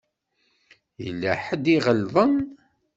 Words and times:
Yella 1.03 1.31
ḥedd 1.45 1.65
i 1.67 1.73
iɣelḍen. 1.75 2.35